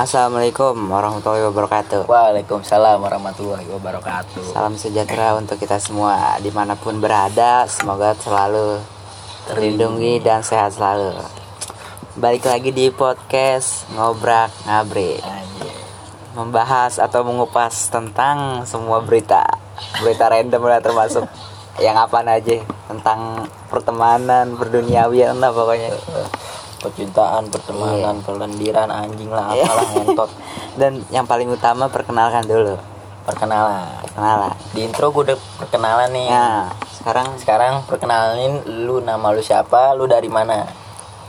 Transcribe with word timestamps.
Assalamualaikum 0.00 0.88
warahmatullahi 0.88 1.44
wabarakatuh. 1.52 2.08
Waalaikumsalam 2.08 3.04
warahmatullahi 3.04 3.68
wabarakatuh. 3.68 4.56
Salam 4.56 4.72
sejahtera 4.72 5.36
untuk 5.36 5.60
kita 5.60 5.76
semua 5.76 6.40
Di 6.40 6.48
mana 6.48 6.72
pun 6.72 6.96
berada. 7.04 7.68
Semoga 7.68 8.16
selalu 8.16 8.80
terlindungi 9.44 10.24
dan 10.24 10.40
sehat 10.40 10.72
selalu. 10.80 11.20
Balik 12.16 12.48
lagi 12.48 12.72
di 12.72 12.88
podcast 12.88 13.84
Ngobrak 13.92 14.48
Ngabrik. 14.64 15.20
Anjir. 15.20 15.76
Membahas 16.32 16.96
atau 16.96 17.20
mengupas 17.20 17.92
tentang 17.92 18.64
semua 18.64 19.04
berita. 19.04 19.44
Berita 20.00 20.32
random 20.32 20.64
lah 20.64 20.80
termasuk. 20.80 21.28
Yang 21.84 22.08
apa 22.08 22.24
aja. 22.24 22.56
Tentang 22.88 23.20
pertemanan, 23.68 24.56
perduniawian 24.56 25.36
lah 25.36 25.52
pokoknya 25.52 25.92
Percintaan, 26.80 27.52
pertemanan, 27.52 28.24
pelendiran, 28.24 28.88
anjing 28.88 29.28
lah, 29.28 29.52
apalah 29.52 29.84
ngentot. 29.92 30.30
Dan 30.80 31.04
yang 31.12 31.28
paling 31.28 31.52
utama 31.52 31.92
perkenalkan 31.92 32.48
dulu. 32.48 32.80
Perkenalan. 33.28 34.00
Perkenalan. 34.00 34.56
Di 34.72 34.80
intro 34.88 35.12
gue 35.12 35.28
udah 35.28 35.38
perkenalan 35.60 36.08
nih. 36.08 36.28
Nah 36.32 36.72
sekarang? 37.00 37.36
Sekarang 37.36 37.84
perkenalin 37.84 38.64
lu 38.64 39.04
nama 39.04 39.28
lu 39.28 39.44
siapa, 39.44 39.92
lu 39.92 40.08
dari 40.08 40.32
mana? 40.32 40.64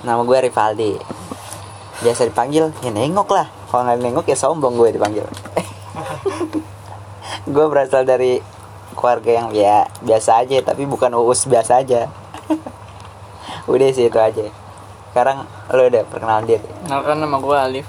Nama 0.08 0.24
gue 0.24 0.38
Rivaldi. 0.48 0.94
Biasa 2.02 2.32
dipanggil 2.32 2.72
Ya 2.80 2.90
nengok 2.96 3.30
lah. 3.36 3.52
Kalau 3.68 3.84
nggak 3.88 4.00
nengok 4.00 4.26
ya 4.32 4.40
sombong 4.40 4.80
gue 4.80 4.96
dipanggil. 4.96 5.28
Gue 7.52 7.66
berasal 7.68 8.06
dari 8.06 8.38
Keluarga 8.92 9.32
yang 9.32 9.48
ya 9.56 9.88
Biasa 10.04 10.44
aja 10.44 10.62
Tapi 10.62 10.84
bukan 10.86 11.16
uus 11.16 11.48
biasa 11.48 11.80
aja. 11.82 12.12
Udah 13.72 13.88
sih 13.96 14.12
itu 14.12 14.20
aja 14.20 14.61
Sekarang 15.12 15.44
lo 15.68 15.84
udah 15.92 16.08
perkenalan 16.08 16.48
diri 16.48 16.64
Kenalkan 16.88 17.20
nama 17.20 17.36
gue 17.36 17.58
Alif. 17.60 17.88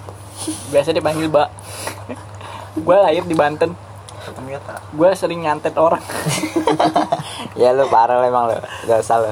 Biasa 0.74 0.90
dipanggil 0.90 1.30
Mbak 1.30 1.48
Gue 2.82 2.96
lahir 2.98 3.22
di 3.22 3.36
Banten. 3.38 3.70
Gue 4.90 5.10
sering 5.14 5.46
nyantet 5.46 5.78
orang. 5.78 6.02
Ya 7.52 7.70
lu 7.76 7.84
parah 7.86 8.16
lo 8.18 8.24
emang 8.24 8.48
lo 8.48 8.58
Gak 8.88 9.04
usah 9.04 9.22
lo 9.22 9.30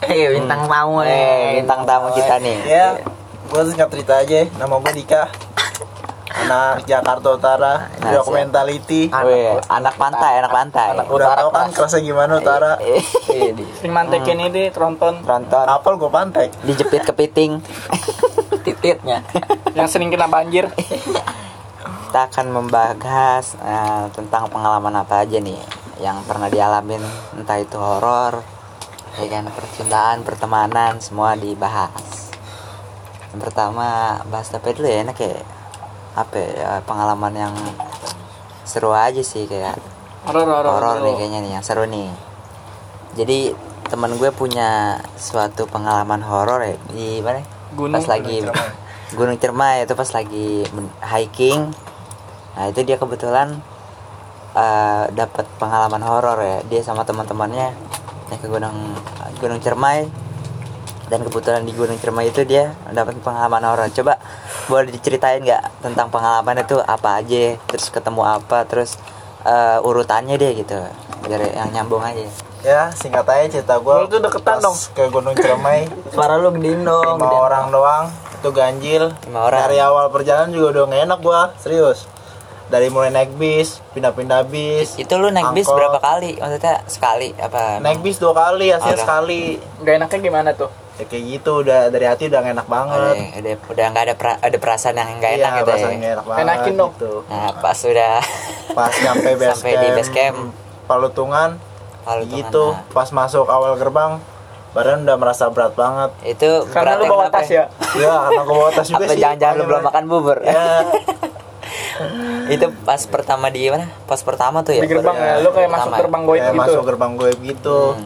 Eh, 0.00 0.32
bintang 0.32 0.64
tamu 0.64 1.04
Eh 1.04 1.60
bintang 1.60 1.86
tamu 1.86 2.08
kita 2.16 2.40
nih. 2.40 2.56
Ya, 2.66 2.98
gue 3.46 3.62
singkat 3.68 3.92
cerita 3.94 4.18
aja. 4.18 4.48
Nama 4.58 4.74
gue 4.80 4.92
Dika. 4.96 5.28
Anak 6.30 6.86
Jakarta 6.86 7.28
Utara, 7.34 7.90
Nah, 7.98 8.10
documentality. 8.14 9.10
Wih, 9.10 9.58
anak 9.66 9.98
pantai, 9.98 10.38
anak 10.38 10.52
pantai. 10.54 10.86
Udah 11.10 11.34
tau 11.34 11.50
kan 11.50 11.74
kerasnya 11.74 12.00
gimana 12.06 12.38
Utara. 12.38 12.78
Eh, 12.78 13.02
di 13.50 13.64
Sering 13.82 13.90
mantekin 13.90 14.38
ini 14.38 14.70
tronton. 14.70 15.26
Tonton 15.26 15.66
Apel 15.66 15.98
gue 15.98 16.10
pantai. 16.10 16.46
Dijepit 16.62 17.02
kepiting 17.02 17.58
tititnya. 18.64 19.26
Yang 19.74 19.88
sering 19.90 20.14
kena 20.14 20.30
banjir. 20.30 20.70
Kita 20.70 22.20
akan 22.30 22.46
membahas 22.54 23.58
eh, 23.58 24.04
tentang 24.14 24.46
pengalaman 24.50 25.02
apa 25.02 25.26
aja 25.26 25.42
nih 25.42 25.58
yang 25.98 26.22
pernah 26.22 26.46
dialamin. 26.46 27.02
Entah 27.34 27.58
itu 27.58 27.74
horor 27.74 28.38
ya 29.18 29.26
kan 29.26 29.50
percintaan 29.50 30.22
pertemanan 30.22 31.02
semua 31.02 31.34
dibahas. 31.34 32.30
Yang 33.34 33.50
pertama 33.50 34.18
bahas 34.30 34.46
apa 34.54 34.70
dulu 34.70 34.86
ya 34.86 35.02
enak 35.02 35.18
ya 35.18 35.42
apa 36.14 36.34
ya, 36.36 36.70
pengalaman 36.82 37.32
yang 37.34 37.54
seru 38.66 38.94
aja 38.94 39.22
sih 39.22 39.46
kayak 39.50 39.78
Horor 40.76 41.00
nih 41.00 41.14
kayaknya 41.16 41.38
nih 41.40 41.52
yang 41.56 41.64
seru 41.64 41.88
nih. 41.88 42.12
Jadi 43.16 43.56
teman 43.90 44.14
gue 44.14 44.30
punya 44.30 45.00
suatu 45.18 45.66
pengalaman 45.66 46.22
horor 46.22 46.62
ya 46.62 46.76
di 46.94 47.18
mana? 47.18 47.42
Gunung. 47.74 47.98
pas 47.98 48.06
lagi 48.06 48.46
Gunung 49.16 49.38
Cermai 49.40 49.80
itu 49.88 49.94
pas 49.96 50.10
lagi 50.12 50.62
hiking. 51.02 51.74
Nah 52.54 52.64
itu 52.70 52.80
dia 52.86 53.00
kebetulan 53.00 53.58
eh, 54.54 55.04
dapat 55.10 55.48
pengalaman 55.58 56.02
horor 56.04 56.38
ya 56.38 56.58
dia 56.68 56.80
sama 56.84 57.02
teman-temannya 57.02 57.74
naik 58.30 58.40
ke 58.44 58.46
Gunung 58.46 58.94
Gunung 59.42 59.58
Cermai 59.58 60.06
dan 61.10 61.26
kebetulan 61.26 61.66
di 61.66 61.74
Gunung 61.74 61.98
Cermai 61.98 62.30
itu 62.30 62.46
dia 62.46 62.76
dapat 62.94 63.18
pengalaman 63.18 63.66
horor. 63.66 63.90
Coba 63.90 64.22
boleh 64.70 64.88
diceritain 64.88 65.42
nggak 65.42 65.82
tentang 65.82 66.06
pengalaman 66.08 66.62
itu 66.62 66.78
apa 66.78 67.18
aja 67.18 67.58
terus 67.66 67.90
ketemu 67.90 68.22
apa 68.22 68.62
terus 68.64 68.94
eh, 69.42 69.78
urutannya 69.82 70.38
deh 70.38 70.52
gitu 70.54 70.78
biar 71.26 71.42
yang 71.50 71.74
nyambung 71.74 72.00
aja 72.00 72.24
Ya, 72.60 72.92
singkat 72.92 73.24
aja 73.24 73.48
cerita 73.48 73.80
gue. 73.80 73.94
Lu 73.96 74.04
tuh 74.04 74.20
deketan 74.20 74.60
dong. 74.60 74.76
Ke 74.92 75.08
Gunung 75.08 75.32
Ciremai, 75.32 75.88
Suara 76.12 76.36
lu 76.36 76.52
gedein 76.52 76.84
dong. 76.84 77.16
lima 77.16 77.24
gedein. 77.24 77.40
orang 77.40 77.64
doang. 77.72 78.04
Itu 78.36 78.52
ganjil. 78.52 79.04
Lima 79.24 79.48
orang. 79.48 79.64
Dari 79.64 79.80
awal 79.80 80.12
perjalanan 80.12 80.52
juga 80.52 80.66
udah 80.76 80.82
gak 80.92 81.02
enak 81.08 81.18
gue, 81.24 81.40
serius. 81.56 82.04
Dari 82.68 82.92
mulai 82.92 83.08
naik 83.08 83.32
bis, 83.34 83.80
pindah-pindah 83.96 84.44
bis. 84.44 84.92
itu 84.94 85.08
lu 85.16 85.32
naik 85.32 85.56
bis 85.56 85.64
angkot. 85.64 85.74
berapa 85.74 85.98
kali 85.98 86.36
maksudnya 86.36 86.74
sekali 86.84 87.28
apa 87.34 87.80
Naik 87.80 88.04
bis 88.04 88.20
dua 88.20 88.36
kali, 88.36 88.70
hasilnya 88.70 88.92
Ada. 88.92 89.04
sekali. 89.08 89.40
Gak 89.80 89.94
enaknya 89.96 90.18
gimana 90.20 90.50
tuh 90.52 90.68
Ya 91.00 91.08
kayak 91.08 91.24
gitu, 91.32 91.64
udah 91.64 91.88
dari 91.88 92.04
hati 92.04 92.28
udah 92.28 92.38
gak 92.38 92.52
enak 92.52 92.66
udah 92.66 92.74
banget. 92.76 93.16
udah 93.40 93.54
udah 93.66 93.84
nggak 93.88 94.04
ada 94.04 94.14
pra- 94.14 94.36
ada 94.38 94.56
perasaan 94.56 94.94
yang 94.94 95.16
nggak 95.16 95.32
enak 95.34 95.48
Iya, 95.48 95.56
gitu 95.56 95.64
ya. 95.64 95.74
rasanya 95.74 95.96
nggak 95.96 96.12
enak 96.12 96.26
banget. 96.28 96.42
Enakin 96.44 96.74
dong. 96.76 96.90
Gitu. 96.92 97.12
nah 97.24 97.50
pas 97.56 97.72
sudah. 97.74 98.14
Pas 98.70 98.92
nyampe 98.94 99.28
base 99.34 99.48
Sampai 99.56 99.72
di 99.74 99.88
base 99.90 100.10
camp. 100.10 100.36
Palutungan, 100.84 101.50
Palu 102.02 102.22
gitu 102.28 102.64
Tungan, 102.74 102.92
pas 102.92 103.08
masuk 103.10 103.46
awal 103.46 103.72
gerbang 103.74 104.20
badan 104.70 105.02
udah 105.02 105.16
merasa 105.16 105.48
berat 105.48 105.72
banget. 105.72 106.10
Nah, 106.12 106.28
itu 106.28 106.48
Karena 106.68 106.94
lu 106.94 107.02
berat 107.02 107.10
bawa 107.10 107.24
tas 107.26 107.48
ya? 107.48 107.64
ya? 107.96 108.14
Karena 108.28 108.42
gue 108.44 108.54
bawa 108.54 108.70
tas 108.70 108.86
juga 108.86 109.02
apa 109.02 109.10
sih. 109.10 109.18
jangan-jangan 109.18 109.54
lu 109.56 109.64
belum 109.66 109.82
makan 109.82 110.04
bubur? 110.04 110.38
Ya 110.40 110.62
itu 112.50 112.66
pas 112.82 112.98
pertama 113.04 113.46
di 113.46 113.68
mana 113.68 113.86
pas 114.04 114.18
pertama 114.18 114.62
tuh 114.62 114.74
ya 114.74 114.82
Di 114.82 114.90
gerbang 114.90 115.14
ya? 115.14 115.34
Lu 115.38 115.50
kayak 115.50 115.70
masuk 115.70 115.90
gerbang 115.96 116.22
goib 116.24 116.40
kayak 116.40 116.52
gitu? 116.52 116.62
masuk 116.66 116.82
gerbang 116.84 117.12
gue 117.14 117.30
gitu. 117.40 117.78
Hmm. 117.94 118.04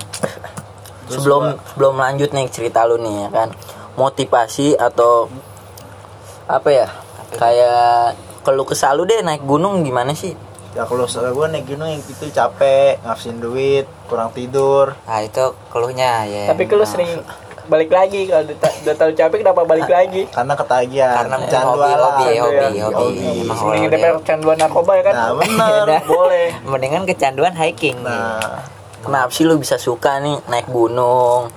Terus 1.05 1.15
sebelum 1.19 1.43
gua- 1.45 1.59
sebelum 1.67 1.95
lanjut 1.97 2.31
nih 2.31 2.47
cerita 2.49 2.83
lu 2.83 2.97
nih 2.97 3.15
ya 3.19 3.29
kan? 3.31 3.49
Motivasi 3.95 4.75
atau 4.75 5.29
apa 6.45 6.69
ya? 6.69 6.87
Kayak 7.33 8.15
kalau 8.41 8.63
kesal 8.63 8.95
lu 8.95 9.05
deh 9.05 9.21
naik 9.21 9.43
gunung 9.43 9.81
gimana 9.81 10.13
sih? 10.13 10.35
Ya 10.71 10.83
kalau 10.83 11.07
soal 11.07 11.31
gue 11.31 11.47
naik 11.49 11.67
gunung 11.67 11.87
yang 11.87 12.01
itu 12.01 12.27
capek 12.29 12.99
ngabisin 13.01 13.39
duit 13.39 13.87
kurang 14.05 14.31
tidur. 14.31 14.99
Nah 15.01 15.21
itu 15.21 15.41
keluhnya 15.69 16.25
ya. 16.25 16.51
Tapi 16.51 16.65
kalau 16.65 16.83
Nah, 16.83 16.91
sering 16.91 17.11
balik 17.65 17.89
lagi 17.89 18.29
Kalau 18.29 18.45
udah, 18.45 18.59
udah 18.83 18.95
terlalu 18.95 19.15
capek 19.17 19.37
kenapa 19.41 19.63
balik 19.65 19.89
lagi? 19.89 20.29
Karena 20.29 20.53
ketagihan 20.53 21.17
karena 21.17 21.37
candu 21.47 21.69
hobi 21.73 21.93
hobi 21.95 21.97
hobi 21.97 22.25
ya. 22.29 22.43
hobi 22.43 22.85
Hobi. 22.85 23.25
emang 23.41 23.57
Mending 23.57 23.57
horor 23.57 23.79
daripada 23.89 24.05
ya. 24.05 24.19
kecanduan 24.19 24.57
narkoba 24.59 24.93
ya 24.93 25.03
kan? 25.03 25.15
Nah 25.15 25.31
bener. 25.33 25.83
Udah. 25.87 26.01
Boleh. 26.13 26.47
Mendingan 26.65 27.03
kecanduan 27.05 27.55
hiking. 27.55 27.97
Nah 27.99 28.43
kenapa 29.05 29.31
sih 29.31 29.45
lu 29.45 29.61
bisa 29.61 29.77
suka 29.77 30.19
nih 30.19 30.41
naik 30.49 30.67
gunung? 30.67 31.53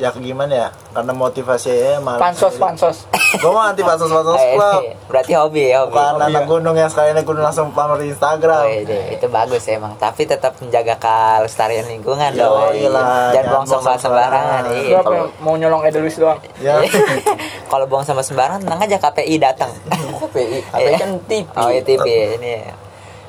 Ya 0.00 0.08
gimana 0.16 0.48
ya? 0.48 0.68
Karena 0.96 1.12
motivasi 1.12 1.68
ya 1.68 2.00
malah 2.00 2.16
Pansos 2.16 2.56
pansos. 2.56 3.04
Gue 3.36 3.52
mau 3.52 3.60
anti 3.60 3.84
pansos 3.84 4.08
pansos 4.08 4.40
Eh, 4.40 4.56
club 4.56 4.80
berarti 5.12 5.32
hobi 5.36 5.68
ya 5.68 5.84
hobi. 5.84 5.92
Bukan 5.92 6.24
anak 6.24 6.44
gunung 6.48 6.72
yang 6.72 6.88
sekali 6.88 7.12
naik 7.12 7.28
gunung 7.28 7.44
langsung 7.44 7.68
pamer 7.76 8.00
di 8.00 8.08
Oh, 8.08 8.12
Instagram 8.16 8.64
iya, 8.64 9.12
itu 9.12 9.28
bagus 9.28 9.60
ya 9.60 9.76
emang. 9.76 9.92
Tapi 10.00 10.24
tetap 10.24 10.56
menjaga 10.56 10.96
kelestarian 10.96 11.84
lingkungan 11.84 12.32
Yo, 12.32 12.48
dong 12.48 12.72
iyalah, 12.72 12.96
jangan 12.96 13.28
jangan 13.28 13.44
buang 13.44 13.52
buang 13.52 13.66
sampah 13.68 14.00
sembarangan. 14.00 14.62
Iya. 14.72 14.98
apa? 15.04 15.12
Mau 15.36 15.54
nyolong 15.60 15.82
Edelweiss 15.84 16.16
doang. 16.16 16.40
Ya. 16.58 16.80
Kalau 17.70 17.84
buang 17.84 18.00
sampah 18.00 18.24
sembarangan 18.24 18.64
tenang 18.64 18.80
aja 18.80 18.96
KPI 18.96 19.36
datang. 19.36 19.68
KPI 20.24 20.64
KPI 20.64 20.94
kan 20.96 21.10
TV 21.28 21.44
oh 21.54 21.68
iya 21.68 21.82
TV 21.84 22.04
ini. 22.40 22.54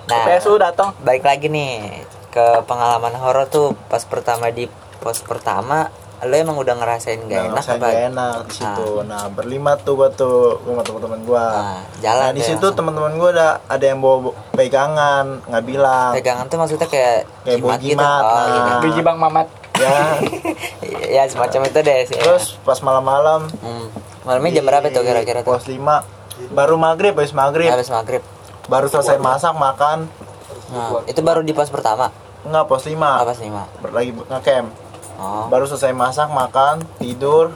Nah 0.07 0.23
PSU 0.23 0.55
datang. 0.55 0.95
Balik 1.03 1.27
lagi 1.27 1.51
nih 1.51 1.99
ke 2.31 2.63
pengalaman 2.63 3.11
horor 3.13 3.45
tuh 3.45 3.75
pas 3.85 4.01
pertama 4.01 4.47
di 4.49 4.65
pos 4.97 5.19
pertama 5.19 5.91
lo 6.21 6.37
emang 6.37 6.53
udah 6.53 6.77
ngerasain 6.77 7.17
gak 7.17 7.33
Nah, 7.33 7.45
enak 7.49 7.53
ngerasain 7.57 7.75
apa? 7.75 7.87
gak 7.87 8.01
enak 8.07 8.35
di 8.37 8.53
situ. 8.53 8.89
Nah, 9.03 9.23
berlima 9.33 9.71
tuh 9.75 9.93
gua 9.97 10.09
tuh 10.13 10.61
gua 10.61 10.71
sama 10.71 10.83
teman-teman 10.85 11.19
gua. 11.25 11.45
Nah, 11.49 11.81
jalan 11.97 12.29
Nah, 12.29 12.37
di 12.37 12.43
situ 12.45 12.67
teman-teman 12.71 13.11
gua 13.17 13.29
ada 13.33 13.49
ada 13.65 13.81
yang 13.83 13.97
bawa 13.97 14.29
pegangan, 14.53 15.41
nggak 15.43 15.63
bilang. 15.65 16.11
pegangan 16.13 16.45
tuh 16.45 16.57
maksudnya 16.61 16.85
kayak 16.85 17.25
Kayak 17.41 17.57
bawa 17.57 17.73
jimat 17.73 17.81
gitu? 17.81 17.89
jimat, 17.97 18.21
oh 18.21 18.29
nah. 18.29 18.45
iya. 18.45 18.73
Biji 18.79 19.01
Bang 19.01 19.17
Mamat. 19.17 19.47
Ya. 19.75 19.97
ya 21.17 21.21
semacam 21.25 21.59
itu 21.65 21.79
deh 21.81 21.99
sih. 22.05 22.15
Terus 22.15 22.45
pas 22.61 22.77
malam-malam. 22.79 23.49
Hmm. 23.57 23.87
malamnya 24.21 24.61
jam 24.61 24.65
berapa 24.69 24.85
tuh 24.87 25.01
kira-kira 25.01 25.41
tuh? 25.41 25.57
Pos 25.57 25.65
5 25.65 26.53
baru 26.53 26.77
maghrib 26.77 27.17
habis 27.17 27.33
maghrib. 27.33 27.65
Habis 27.65 27.89
maghrib. 27.89 28.21
Baru 28.69 28.85
selesai 28.85 29.17
masak 29.17 29.57
makan 29.57 30.05
nah, 30.71 31.03
itu 31.05 31.19
baru 31.21 31.43
di 31.43 31.53
pos 31.53 31.69
pertama? 31.69 32.09
Enggak 32.41 32.65
pos 32.65 32.87
5 32.87 32.97
apa 32.97 33.31
sih 33.37 33.45
lima. 33.51 33.69
Lagi 33.93 34.11
ngecamp. 34.15 34.67
Oh. 35.21 35.45
Baru 35.53 35.69
selesai 35.69 35.93
masak 35.93 36.33
makan 36.33 36.81
tidur 36.97 37.53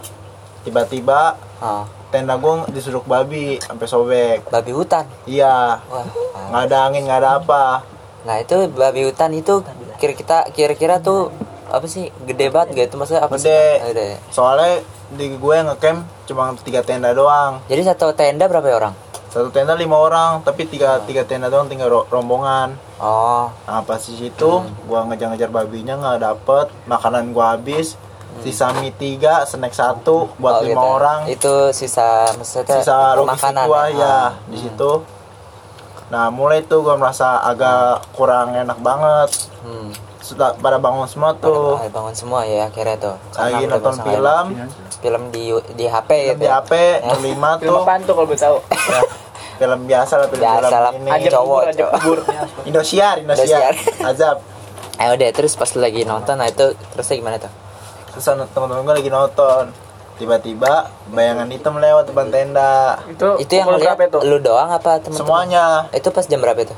tiba-tiba 0.62 1.34
oh. 1.62 1.90
tenda 2.14 2.38
gua 2.38 2.70
diseruk 2.70 3.10
babi 3.10 3.58
sampai 3.58 3.88
sobek. 3.90 4.40
Babi 4.54 4.72
hutan? 4.76 5.10
Iya. 5.26 5.82
Wah 5.90 6.06
nggak 6.46 6.64
ada 6.70 6.78
angin 6.86 7.02
nggak 7.10 7.20
ada 7.26 7.32
apa. 7.42 7.82
Nah 8.26 8.36
itu 8.38 8.70
babi 8.70 9.02
hutan 9.10 9.34
itu 9.34 9.66
kira 9.98 10.14
kita 10.14 10.38
kira-kira 10.54 11.02
tuh 11.02 11.34
apa 11.70 11.90
sih? 11.90 12.14
Gede 12.30 12.54
banget 12.54 12.78
gitu 12.78 13.02
maksudnya 13.02 13.26
apa 13.26 13.36
sih? 13.42 13.50
Gede. 13.50 13.66
Oh, 13.82 13.88
gede. 13.90 14.08
Soalnya 14.30 14.72
di 15.16 15.26
gue 15.34 15.58
ngecamp 15.66 16.00
cuma 16.30 16.54
tiga 16.62 16.82
tenda 16.86 17.10
doang. 17.14 17.62
Jadi 17.66 17.82
satu 17.86 18.14
tenda 18.14 18.46
berapa 18.46 18.66
orang? 18.70 18.94
Satu 19.34 19.50
tenda 19.50 19.74
lima 19.74 19.98
orang 19.98 20.46
tapi 20.46 20.70
tiga 20.70 21.02
tiga 21.04 21.26
tenda 21.26 21.50
doang 21.50 21.66
tinggal 21.66 21.90
ro- 21.90 22.08
rombongan 22.14 22.78
oh. 22.98 23.50
Nah 23.66 23.82
pas 23.82 24.00
di 24.00 24.16
situ 24.16 24.52
gua 24.86 25.06
ngejar-ngejar 25.06 25.50
babinya 25.50 25.96
nggak 25.96 26.20
dapet. 26.22 26.66
Makanan 26.86 27.32
gua 27.32 27.56
habis. 27.56 27.96
Sisa 28.36 28.68
mie 28.76 28.92
tiga 28.92 29.48
snack 29.48 29.72
satu 29.72 30.28
buat 30.36 30.60
oh, 30.60 30.68
lima 30.68 30.76
gitu. 30.76 30.96
orang. 31.00 31.20
Itu 31.26 31.54
sisa 31.72 32.28
maksudnya 32.36 32.84
sisa 32.84 33.16
logistik 33.16 33.32
makanan 33.48 33.64
gua 33.66 33.82
ya? 33.88 33.96
ya 33.96 34.12
Ah. 34.12 34.30
di 34.46 34.58
situ. 34.60 34.92
Nah 36.06 36.30
mulai 36.30 36.62
tuh 36.62 36.84
gua 36.84 37.00
merasa 37.00 37.40
agak 37.42 38.12
kurang 38.12 38.54
enak 38.54 38.80
banget. 38.80 39.32
Hmm. 39.64 39.90
sudah 40.20 40.58
pada 40.58 40.82
bangun 40.82 41.06
semua 41.06 41.38
tuh. 41.38 41.78
Pada 41.78 41.94
bangun 41.94 42.18
semua 42.18 42.42
ya 42.44 42.66
akhirnya 42.66 42.98
tuh. 42.98 43.16
Karena 43.30 43.46
lagi 43.46 43.66
nonton 43.70 43.96
film. 44.02 44.46
Film 44.98 45.24
di 45.30 45.44
di 45.78 45.86
HP 45.86 46.10
film 46.10 46.26
gitu 46.34 46.42
di 46.42 46.48
ya? 46.50 46.58
HP 46.60 46.72
lima 47.22 47.50
Film 47.62 47.70
tuh. 47.70 47.86
apaan 47.86 48.02
tuh 48.02 48.14
kalau 48.18 48.26
gue 48.26 48.34
tahu? 48.36 48.58
ya, 48.74 49.02
film 49.56 49.80
biasa 49.84 50.14
lah 50.16 50.28
film 50.28 50.42
Biasa 50.42 50.68
lah, 50.74 50.92
film 50.92 51.02
ini. 51.02 51.12
Ajak 51.12 51.32
Cowok, 51.34 51.62
ajak 51.64 51.76
cowok. 51.78 51.94
kubur. 51.96 52.20
Indosiar 52.64 53.16
Indosiar. 53.18 53.72
Indosiar. 53.72 54.06
azab. 54.06 54.38
Eh 54.96 55.10
udah 55.10 55.30
terus 55.30 55.54
pas 55.54 55.72
lagi 55.76 56.02
nonton 56.04 56.36
nah 56.36 56.46
itu 56.46 56.66
terusnya 56.92 57.16
gimana 57.16 57.38
tuh? 57.38 57.52
Terus 58.12 58.24
teman-teman 58.50 58.84
gue 58.84 58.96
lagi 58.96 59.10
nonton. 59.10 59.64
Tiba-tiba 60.16 60.74
bayangan 61.10 61.48
hitam 61.50 61.76
lewat 61.76 62.08
depan 62.08 62.32
tenda. 62.32 62.96
Itu, 63.06 63.36
itu 63.36 63.52
yang 63.54 63.68
lihat 63.74 64.00
berapa 64.00 64.04
itu? 64.10 64.20
lu 64.24 64.40
doang 64.40 64.72
apa 64.72 64.98
teman 64.98 65.12
semuanya. 65.14 65.92
Itu 65.92 66.08
pas 66.10 66.24
jam 66.24 66.40
berapa 66.40 66.56
itu? 66.58 66.72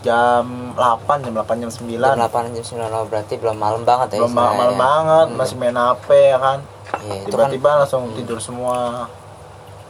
Jam 0.00 0.74
8 0.74 0.78
jam 1.20 1.32
8 1.32 1.58
jam 1.58 1.70
9 1.70 1.86
jam 1.92 2.14
8 2.16 2.54
jam 2.54 2.64
9 2.64 2.86
oh, 2.88 3.06
berarti 3.06 3.34
belum 3.34 3.54
malam 3.54 3.82
banget 3.82 4.14
ya 4.14 4.18
belum 4.20 4.30
ma- 4.30 4.42
istilahnya. 4.44 4.58
malam 4.60 4.76
banget 4.76 5.26
Hmm. 5.28 5.36
masih 5.36 5.54
main 5.56 5.76
HP 5.76 6.08
ya 6.10 6.38
kan? 6.38 6.58
Iya, 6.98 7.14
kan 7.14 7.26
tiba-tiba 7.28 7.70
langsung 7.76 8.02
tidur 8.12 8.38
semua. 8.38 9.06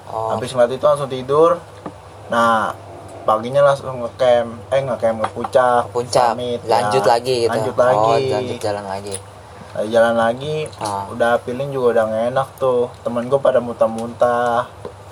Oh, 0.08 0.32
habis 0.32 0.48
ngeliat 0.50 0.68
itu 0.70 0.80
langsung 0.82 1.06
tidur 1.06 1.60
nah 2.28 2.72
paginya 3.22 3.60
langsung 3.62 3.92
ngecamp 3.98 4.72
eh 4.72 4.80
ngecamp 4.80 5.16
ke 5.18 5.28
puncak 5.32 5.82
puncak 5.92 6.32
summit, 6.32 6.60
ya. 6.62 6.80
lanjut 6.80 7.04
lagi 7.04 7.34
gitu 7.44 7.52
lanjut 7.52 7.74
oh, 7.74 7.84
lagi 7.84 8.16
lanjut 8.30 8.58
jalan 8.58 8.86
lagi 8.86 9.16
Lagi 9.68 9.88
jalan 9.92 10.14
lagi 10.16 10.56
Ah. 10.80 11.04
udah 11.08 11.36
feeling 11.44 11.68
juga 11.68 11.86
udah 11.92 12.04
gak 12.08 12.24
enak 12.32 12.48
tuh 12.56 12.88
temen 13.00 13.28
gue 13.28 13.36
pada 13.36 13.60
muntah-muntah 13.60 14.64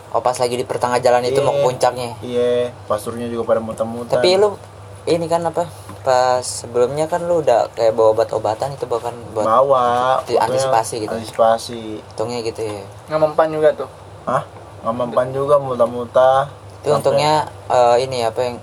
oh 0.09 0.21
pas 0.21 0.33
lagi 0.33 0.57
di 0.57 0.65
pertengah 0.65 0.97
jalan 0.97 1.23
itu 1.23 1.39
mau 1.39 1.53
ke 1.53 1.61
Iya. 1.61 1.67
puncaknya 1.67 2.11
iya 2.21 2.53
pasurnya 2.89 3.29
juga 3.29 3.45
pada 3.47 3.61
muntah-muntah 3.61 4.17
tapi 4.17 4.35
lu 4.35 4.57
ini 5.05 5.29
kan 5.29 5.45
apa 5.45 5.69
pas 6.01 6.41
sebelumnya 6.41 7.05
kan 7.05 7.21
lu 7.21 7.39
udah 7.39 7.69
kayak 7.71 7.93
bawa 7.93 8.17
obat-obatan 8.17 8.73
itu 8.73 8.87
bukan 8.87 9.13
buat 9.31 9.45
bawa 9.45 10.19
antisipasi 10.25 11.05
gitu. 11.05 11.13
antisipasi 11.13 12.01
untungnya 12.03 12.41
gitu 12.41 12.61
ya 12.61 12.81
Nggak 13.07 13.21
mempan 13.23 13.49
juga 13.51 13.69
tuh. 13.77 13.89
Hah? 14.25 14.43
nggak 14.83 14.97
mempan 14.97 15.27
juga 15.31 15.59
muntah-muntah 15.59 16.49
itu 16.87 16.95
untungnya 16.95 17.33
eh, 17.67 17.97
ini 17.99 18.23
apa 18.23 18.41
yang 18.41 18.57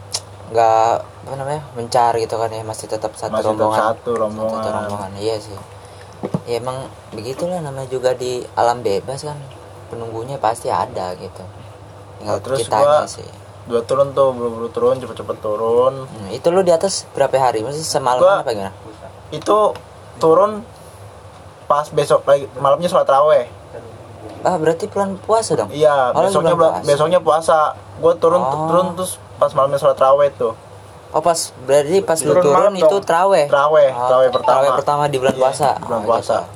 nggak 0.48 0.92
apa 1.24 1.36
namanya 1.36 1.62
mencar 1.74 2.16
gitu 2.16 2.36
kan 2.36 2.48
ya 2.48 2.64
masih 2.64 2.88
tetap 2.88 3.12
satu 3.14 3.36
masih 3.36 3.52
rombongan. 3.52 3.80
satu 3.82 4.12
rombongan, 4.14 4.56
satu 4.56 4.70
rombongan 4.72 5.12
iya 5.18 5.36
sih. 5.38 5.60
Ya 6.46 6.58
emang 6.58 6.88
begitulah 7.12 7.60
namanya 7.60 7.88
juga 7.88 8.16
di 8.16 8.48
alam 8.54 8.80
bebas 8.80 9.22
kan. 9.22 9.36
Penunggunya 9.88 10.36
pasti 10.38 10.68
ada 10.68 11.12
gitu. 11.16 11.44
Tinggal 12.18 12.32
Nah, 12.34 12.42
terus 12.42 12.60
kitanya 12.64 13.04
gua- 13.04 13.08
sih. 13.10 13.28
dua 13.64 13.80
turun 13.82 14.12
tuh 14.12 14.32
buru-buru 14.32 14.68
turun 14.70 14.96
cepet-cepet 14.98 15.38
turun. 15.40 16.04
Hmm, 16.04 16.28
itu 16.30 16.48
lu 16.48 16.62
di 16.62 16.72
atas 16.72 17.04
berapa 17.10 17.32
hari? 17.38 17.60
Maksudnya 17.60 17.84
semalam 17.86 18.20
Gua- 18.20 18.40
apa 18.40 18.52
gimana? 18.52 18.72
itu 19.30 19.58
turun 20.18 20.64
pas 21.66 21.88
besok 21.90 22.24
lagi 22.24 22.46
malamnya 22.56 22.86
sholat 22.86 23.04
raweh 23.06 23.48
ah 24.44 24.56
berarti 24.56 24.86
bulan 24.86 25.16
puasa 25.18 25.56
dong 25.56 25.70
iya 25.70 26.12
Oh, 26.12 26.22
besoknya 26.22 26.54
bulan 26.54 26.72
puasa. 26.74 26.86
besoknya 26.86 27.20
puasa 27.20 27.58
gue 27.98 28.14
turun 28.18 28.40
Oh. 28.40 28.68
turun 28.68 28.88
terus 28.94 29.12
pas 29.36 29.52
malamnya 29.52 29.78
sholat 29.78 29.98
raweh 29.98 30.30
tuh 30.32 30.54
oh 31.10 31.22
pas 31.22 31.38
berarti 31.62 31.98
pas 32.02 32.18
lu 32.18 32.30
Turun 32.30 32.44
turun 32.44 32.56
malam 32.58 32.74
itu 32.76 32.96
traweh 33.02 33.46
Traweh, 33.48 33.90
Oh, 33.90 34.08
traweh 34.08 34.30
pertama. 34.30 34.52
traweh 34.54 34.72
pertama 34.76 35.04
di 35.06 35.18
bulan 35.18 35.32
Iya, 35.32 35.42
puasa 35.42 35.70
bulan 35.80 35.98
Oh, 35.98 36.06
puasa. 36.06 36.38
gitu. 36.40 36.52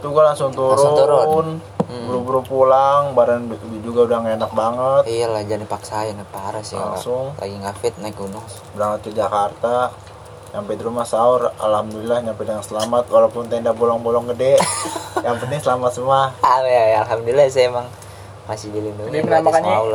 tuh 0.00 0.08
gue 0.10 0.22
langsung 0.22 0.50
turun, 0.50 0.72
Langsung 0.72 0.94
turun. 0.96 1.46
Hmm. 1.84 2.08
buru-buru 2.08 2.40
pulang 2.42 3.12
badan 3.12 3.44
juga 3.78 4.00
udah 4.04 4.18
gak 4.18 4.34
enak 4.34 4.52
banget 4.52 5.02
Iya 5.06 5.26
lah 5.28 5.42
jangan 5.42 5.62
dipaksain 5.62 6.16
parah 6.26 6.60
sih 6.60 6.74
Langsung. 6.74 7.36
lagi 7.36 7.54
nggak 7.54 7.76
fit 7.76 7.94
naik 7.98 8.12
gunung. 8.14 8.42
berangkat 8.72 9.00
ke 9.04 9.10
Jakarta 9.14 9.92
sampai 10.54 10.78
di 10.78 10.86
rumah 10.86 11.02
sahur 11.02 11.50
alhamdulillah 11.58 12.22
nyampe 12.22 12.46
dengan 12.46 12.62
selamat 12.62 13.10
walaupun 13.10 13.50
tenda 13.50 13.74
bolong-bolong 13.74 14.30
gede 14.30 14.54
yang 15.26 15.34
penting 15.36 15.58
selamat 15.58 15.90
semua 15.90 16.30
Ah 16.38 16.62
ya, 16.62 16.82
ya, 16.88 16.98
alhamdulillah 17.02 17.50
sih 17.50 17.66
emang 17.66 17.90
masih 18.44 18.70
dilindungi. 18.70 19.08
Ini 19.10 19.24
lah. 19.24 19.40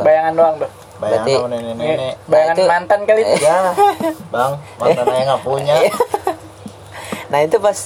bayangan 0.02 0.32
doang 0.34 0.54
tuh. 0.58 0.70
bayangan 0.98 1.00
Berarti- 1.00 1.32
sama 1.34 1.48
nenek-nenek 1.48 1.96
Ini 1.96 2.08
bayangan 2.28 2.54
itu- 2.54 2.68
mantan 2.68 3.00
kali 3.08 3.20
itu. 3.24 3.36
ya 3.40 3.56
bang 4.34 4.52
mantan 4.76 5.04
ayah 5.08 5.24
nggak 5.26 5.42
punya 5.42 5.74
Nah 7.32 7.40
itu 7.40 7.56
pas 7.56 7.78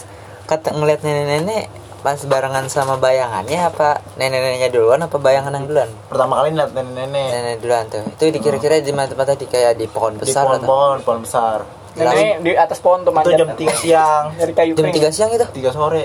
kata 0.45 0.69
ngeliat 0.73 1.01
nenek-nenek 1.01 1.65
pas 2.01 2.19
barengan 2.23 2.67
sama 2.67 2.99
bayangannya 2.99 3.61
apa 3.63 4.03
nenek-neneknya 4.17 4.69
duluan 4.69 4.99
apa 4.99 5.15
bayangan 5.15 5.53
yang 5.55 5.65
duluan? 5.65 5.89
pertama 6.05 6.33
kali 6.39 6.51
lihat 6.53 6.71
nenek-nenek 6.73 7.29
Nenek 7.31 7.57
duluan 7.61 7.85
tuh. 7.87 8.03
Itu 8.11 8.25
dikira-kira 8.31 8.81
di 8.81 8.91
mana 8.91 9.07
tempat 9.07 9.31
tadi 9.31 9.47
kayak 9.47 9.79
di 9.79 9.87
pohon 9.87 10.17
di 10.17 10.27
besar 10.27 10.43
atau? 10.43 10.59
pohon-pohon 10.59 10.99
pohon 11.01 11.21
besar 11.23 11.63
Ini 11.95 12.27
di 12.41 12.51
atas 12.53 12.79
pohon 12.79 13.01
tuh 13.01 13.11
itu 13.11 13.17
manjat. 13.17 13.39
jam 13.39 13.49
3 13.51 13.71
siang 13.77 14.25
Dari 14.35 14.53
kayu 14.53 14.73
Jam 14.73 14.85
kering. 14.85 14.95
3 15.01 15.11
siang 15.11 15.31
itu. 15.31 15.47
3 15.47 15.71
sore 15.71 16.05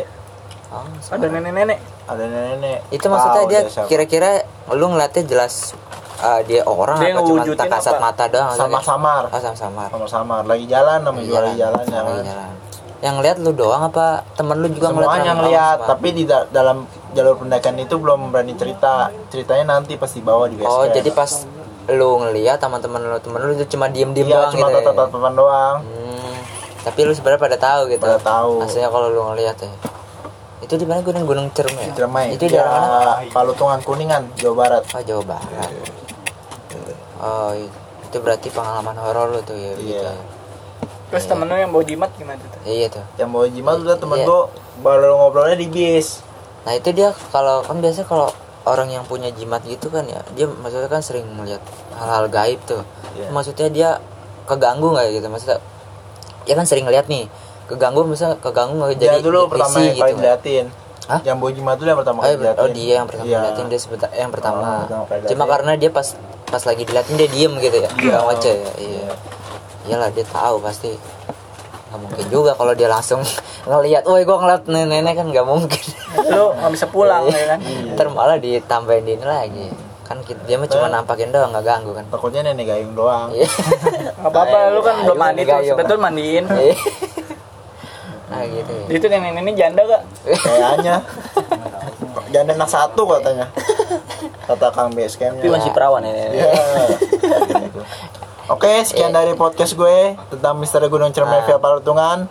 Oh, 0.69 0.85
Ada 0.85 1.25
nenek-nenek. 1.27 1.79
ada 2.05 2.23
nenek-nenek 2.23 2.79
itu 2.91 3.01
maksudnya 3.03 3.41
dia 3.47 3.59
kira-kira 3.83 4.45
lu 4.69 4.85
ngeliatnya 4.87 5.25
jelas 5.25 5.73
uh, 6.19 6.41
dia 6.43 6.61
orang 6.63 6.97
Dia 6.99 7.09
apa 7.11 7.25
cuma 7.25 7.41
tak 7.55 7.69
kasat 7.71 7.93
apa? 7.95 8.01
mata 8.03 8.23
doang 8.27 8.47
kayak- 8.47 8.61
samar-samar 8.61 9.23
Oh, 9.25 9.41
sama-samar. 9.41 9.87
samar-samar 9.89 10.41
lagi 10.45 10.65
jalan 10.65 11.01
namanya 11.01 11.25
juga 11.25 11.39
lagi 11.41 11.57
jalan 11.57 11.83
ya 11.83 11.99
Lagi 11.99 12.05
kan. 12.13 12.23
jalan. 12.23 12.51
Yang 12.99 13.15
lihat 13.17 13.37
lu 13.39 13.51
doang 13.51 13.81
apa 13.83 14.05
temen 14.31 14.55
lu 14.55 14.67
juga 14.69 14.87
ngeliat 14.89 15.09
semuanya 15.09 15.31
ngeliat 15.33 15.77
semua? 15.79 15.89
tapi 15.89 16.07
di 16.11 16.23
da- 16.23 16.47
dalam 16.47 16.77
jalur 17.09 17.35
pendakian 17.35 17.77
itu 17.79 17.95
belum 17.95 18.19
berani 18.29 18.53
cerita 18.53 18.93
ceritanya 19.25 19.65
nanti 19.71 19.95
pas 19.95 20.11
dibawa 20.11 20.45
di 20.45 20.55
base 20.55 20.69
Oh, 20.69 20.85
jadi 20.85 21.09
pas 21.09 21.31
lu 21.91 22.19
ngeliat 22.19 22.57
teman-teman 22.57 23.01
lu 23.01 23.17
temen 23.17 23.39
lu 23.39 23.51
itu 23.53 23.65
cuma 23.69 23.87
diem-diem 23.87 24.25
iya 24.25 24.35
doang 24.39 24.51
cuma 24.51 24.67
gitu. 24.67 24.73
ya? 24.73 24.83
tatap-tatapan 24.83 25.33
doang 25.33 25.75
Hmm, 25.81 26.35
tapi 26.81 26.99
lu 27.01 27.11
sebenarnya 27.11 27.41
pada 27.41 27.57
tahu 27.57 27.81
gitu. 27.89 28.01
Pada 28.01 28.19
tahu. 28.19 28.53
Aslinya 28.61 28.87
kalau 28.87 29.07
lu 29.07 29.21
ngeliat 29.25 29.57
ya. 29.57 29.71
Itu 30.59 30.75
di 30.75 30.83
mana 30.83 30.99
gunung 30.99 31.23
Gunung 31.23 31.47
Cermai? 31.49 31.81
ya? 31.81 31.93
Ciremai 31.93 32.25
Itu 32.31 32.45
di 32.45 32.53
daerah 32.53 32.83
mana? 33.23 33.31
Palutungan 33.31 33.79
Kuningan 33.79 34.23
Jawa 34.35 34.55
Barat 34.55 34.83
Oh, 34.89 35.01
Jawa 35.01 35.23
Barat. 35.25 35.71
Oh, 37.17 37.51
itu 38.01 38.17
berarti 38.17 38.47
pengalaman 38.49 38.95
horor 38.95 39.27
lu 39.29 39.39
tuh 39.41 39.53
ya. 39.53 39.73
Iya. 39.75 40.01
ya? 40.05 40.13
Terus 41.09 41.25
temen 41.25 41.45
lu 41.45 41.55
yang 41.55 41.69
bawa 41.69 41.83
jimat 41.83 42.11
gimana 42.13 42.39
tuh? 42.39 42.61
Iya 42.63 42.87
tuh. 42.89 43.05
yang 43.17 43.29
bawa 43.29 43.47
jimat 43.47 43.75
udah 43.77 43.97
temen 43.97 44.17
Iya. 44.17 44.25
gua 44.25 44.41
baru 44.79 45.17
ngobrolnya 45.17 45.57
di 45.57 45.67
bis 45.67 46.21
Nah 46.61 46.75
itu 46.75 46.91
dia 46.91 47.11
kalau 47.29 47.59
kan 47.61 47.79
biasa 47.79 48.03
kalau 48.03 48.29
orang 48.69 48.89
yang 48.89 49.03
punya 49.03 49.29
jimat 49.29 49.59
gitu 49.63 49.89
kan 49.89 50.05
ya 50.05 50.21
dia 50.33 50.45
maksudnya 50.45 50.85
kan 50.85 51.01
sering 51.01 51.25
melihat 51.33 51.59
hal-hal 51.97 52.29
gaib 52.29 52.61
tuh. 52.63 52.85
Iya. 53.13 53.33
Maksudnya 53.33 53.67
dia 53.67 53.89
keganggu 54.45 54.93
nggak 54.93 55.07
gitu 55.11 55.27
maksudnya? 55.27 55.57
Ya 56.45 56.53
kan 56.53 56.65
sering 56.65 56.85
ngeliat 56.85 57.05
nih 57.05 57.25
keganggu 57.65 58.01
misalnya 58.03 58.37
keganggu 58.37 58.77
nggak 58.77 58.97
dia 58.97 59.13
jadi 59.13 59.21
dulu 59.21 59.45
pertama 59.45 59.77
yang 59.79 59.93
gitu. 59.93 60.17
diliatin 60.17 60.65
Hah? 61.05 61.21
yang 61.21 61.37
bawa 61.37 61.51
jimat 61.53 61.75
dulu 61.77 61.87
yang 61.89 61.99
pertama 62.01 62.17
Oh, 62.17 62.21
kali 62.21 62.29
iya, 62.29 62.37
diliatin 62.37 62.61
oh 62.61 62.69
dia 62.69 62.93
yang 62.93 63.07
pertama 63.09 63.25
Iya. 63.25 63.37
diliatin 63.37 63.65
dia 63.65 63.79
sebentar 63.79 64.09
yang 64.09 64.31
pertama. 64.33 64.61
Oh, 64.85 65.05
pertama 65.05 65.29
Cuma 65.29 65.43
karena 65.45 65.71
dia 65.73 65.89
pas 65.89 66.07
pas 66.45 66.63
lagi 66.65 66.83
diliatin 66.85 67.15
dia 67.17 67.29
diem 67.29 67.53
gitu 67.57 67.77
ya. 67.77 67.89
Iya. 67.93 68.13
Bang 68.13 68.25
Oce 68.29 68.53
ya. 68.53 68.71
Iya. 68.77 69.09
Iyalah 69.85 70.09
dia 70.09 70.25
tahu 70.25 70.55
pasti 70.61 70.91
nggak 71.89 71.99
mungkin 71.99 72.25
juga 72.29 72.53
kalau 72.53 72.71
dia 72.71 72.85
langsung 72.85 73.25
ngelihat, 73.69 74.05
woi 74.05 74.21
gua 74.21 74.37
ngeliat 74.37 74.63
nenek 74.65 75.13
kan 75.13 75.25
nggak 75.25 75.41
mungkin. 75.43 75.83
Lu 76.29 76.53
nggak 76.53 76.71
bisa 76.71 76.85
pulang 76.85 77.25
ya 77.25 77.45
kan? 77.47 77.59
Ntar 77.97 78.07
malah 78.09 78.37
ditambahin 78.37 79.03
di 79.03 79.13
ini 79.13 79.25
lagi. 79.25 79.65
Kan 80.05 80.21
kita- 80.21 80.45
dia 80.45 80.57
mah 80.57 80.65
cuma 80.65 80.85
nampakin 80.87 81.29
doang 81.29 81.49
nggak 81.49 81.65
ganggu 81.65 81.91
kan. 81.91 82.05
takutnya 82.07 82.41
nenek 82.43 82.65
gayung 82.65 82.93
doang 82.93 83.29
Iya. 83.29 83.45
Gak 84.19 84.29
apa-apa, 84.29 84.57
lu 84.69 84.81
kan 84.81 84.95
belum 85.03 85.17
Gayung, 85.17 85.21
mandi 85.21 85.41
tuh. 85.43 85.77
Betul 85.77 85.97
mandiin. 85.97 86.45
Iya. 86.45 86.75
nah 88.29 88.45
gitu. 88.45 88.71
ya. 88.71 88.85
Itu 88.93 89.05
nenek-nenek 89.05 89.55
janda 89.57 89.81
gak? 89.81 90.03
kayaknya 90.21 90.95
jangan 92.29 92.53
enak 92.53 92.69
satu 92.69 93.01
katanya 93.09 93.49
kata 94.45 94.69
Kang 94.69 94.93
base 94.93 95.17
campnya 95.17 95.41
Tapi 95.41 95.49
masih 95.49 95.71
perawan 95.73 96.01
ya. 96.05 96.13
Iya. 96.29 96.51
Oke, 98.59 98.83
sekian 98.83 99.15
dari 99.15 99.31
podcast 99.33 99.71
gue 99.71 100.19
tentang 100.27 100.59
Misteri 100.59 100.91
Gunung 100.91 101.15
Ciremai 101.15 101.47
via 101.47 101.55
Palutungan. 101.55 102.27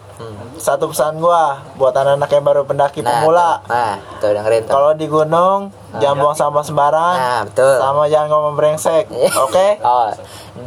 Satu 0.60 0.92
pesan 0.92 1.16
gue 1.16 1.42
buat 1.80 1.96
anak-anak 1.96 2.28
yang 2.28 2.44
baru 2.44 2.62
pendaki 2.68 3.00
Nah, 3.00 3.24
pemula. 3.24 3.50
tuh. 3.58 3.72
Nah, 3.72 3.94
tuh 4.20 4.30
dengerin 4.36 4.60
tuh. 4.60 4.72
Kalau 4.76 4.90
di 4.92 5.06
gunung, 5.08 5.72
jangan 5.96 6.16
buang 6.20 6.36
sampah 6.36 6.60
sembarangan. 6.60 7.16
Nah, 7.16 7.40
betul. 7.48 7.76
Sama 7.80 8.12
jangan 8.12 8.28
ngomong 8.28 8.54
brengsek. 8.60 9.08
Oke? 9.48 9.80
Oh, 9.80 10.12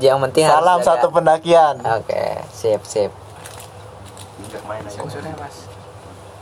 yang 0.02 0.18
penting 0.26 0.50
harus 0.50 0.58
Salam 0.58 0.80
satu 0.82 1.14
pendakian. 1.14 1.78
Oke, 1.94 2.42
sip, 2.50 2.82
sip. 2.82 3.14
Maksudnya 4.98 5.38
mas. 5.38 5.70